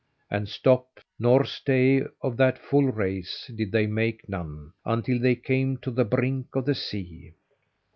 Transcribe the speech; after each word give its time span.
And 0.31 0.49
stop 0.49 0.99
nor 1.19 1.45
stay 1.45 2.01
of 2.21 2.35
that 2.37 2.57
full 2.57 2.87
race, 2.91 3.51
did 3.55 3.71
they 3.71 3.85
make 3.85 4.27
none, 4.27 4.73
until 4.83 5.19
they 5.19 5.35
came 5.35 5.77
to 5.77 5.91
the 5.91 6.05
brink 6.05 6.55
of 6.55 6.65
the 6.65 6.73
sea. 6.73 7.35